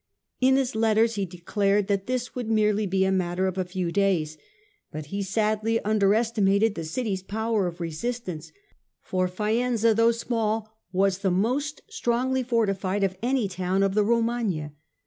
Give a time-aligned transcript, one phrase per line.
[0.39, 3.91] In his letters he declared that this would merely be a matter of a few
[3.91, 4.35] days,
[4.91, 8.51] but he sadly underestimated the city's power of resistance,
[8.99, 14.73] for Faenza, though small, was the most strongly fortified of any town of the Romagna.